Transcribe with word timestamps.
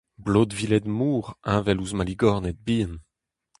Blotviled 0.25 0.85
mor 0.97 1.25
heñvel 1.49 1.79
ouzh 1.81 1.95
maligorned 1.97 2.57
bihan. 2.65 2.93